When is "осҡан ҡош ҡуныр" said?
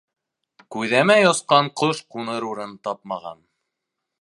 1.31-2.49